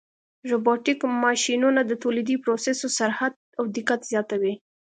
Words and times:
روبوټیک 0.51 0.99
ماشینونه 1.23 1.81
د 1.85 1.91
تولیدي 2.03 2.35
پروسو 2.43 2.87
سرعت 2.97 3.33
او 3.57 3.63
دقت 3.75 3.99
زیاتوي. 4.11 4.53